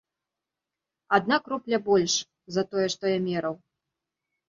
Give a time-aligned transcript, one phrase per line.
[1.19, 2.13] Адна кропля больш,
[2.59, 3.55] за тое, што я мераў.